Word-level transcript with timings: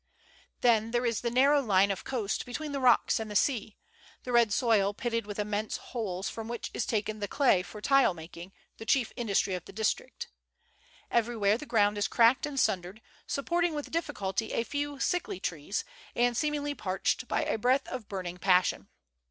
Then 0.61 0.89
there 0.89 1.05
is 1.05 1.21
the 1.21 1.29
narrow 1.29 1.61
line 1.61 1.91
of 1.91 2.03
coast 2.03 2.43
between 2.43 2.71
the 2.71 2.79
rocks 2.79 3.19
and 3.19 3.29
the 3.29 3.35
sea, 3.35 3.77
the 4.23 4.31
red 4.31 4.51
soil 4.51 4.95
pitted 4.95 5.27
with 5.27 5.37
immense 5.37 5.77
holes, 5.77 6.27
from 6.27 6.47
which 6.47 6.71
is 6.73 6.87
taken 6.87 7.19
the 7.19 7.27
clay 7.27 7.61
for 7.61 7.81
tile 7.81 8.15
making, 8.15 8.51
the 8.77 8.85
chief 8.87 9.13
indus 9.15 9.41
try 9.41 9.53
of 9.53 9.65
the 9.65 9.71
district. 9.71 10.27
Everywhere 11.11 11.55
the 11.55 11.67
ground 11.67 11.99
is 11.99 12.07
cracked 12.07 12.47
and 12.47 12.59
sundered, 12.59 12.99
supporting 13.27 13.75
with 13.75 13.91
difficulty 13.91 14.53
a 14.53 14.63
few 14.63 14.99
sickly 14.99 15.39
trees, 15.39 15.85
and 16.15 16.35
seemingly 16.35 16.73
parched 16.73 17.27
by 17.27 17.43
a 17.45 17.59
breath 17.59 17.87
of 17.87 18.09
burning 18.09 18.39
pas 18.39 18.65
sion. 18.65 18.87